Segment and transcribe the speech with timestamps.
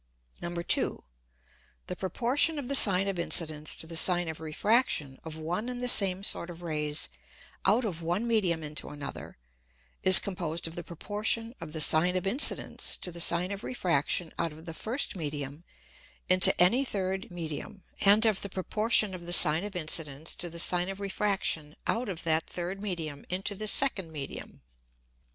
[0.67, 1.03] 2.
[1.85, 5.79] The Proportion of the Sine of Incidence to the Sine of Refraction of one and
[5.83, 7.07] the same sort of Rays
[7.65, 9.37] out of one Medium into another,
[10.01, 14.33] is composed of the Proportion of the Sine of Incidence to the Sine of Refraction
[14.39, 15.63] out of the first Medium
[16.27, 20.57] into any third Medium, and of the Proportion of the Sine of Incidence to the
[20.57, 24.61] Sine of Refraction out of that third Medium into the second Medium.